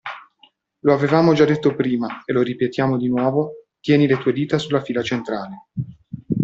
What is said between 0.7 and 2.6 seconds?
Lo avevamo già detto prima, e lo